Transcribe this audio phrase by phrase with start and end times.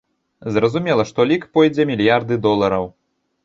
[0.55, 2.93] Зразумела, што лік пойдзе мільярды долараў!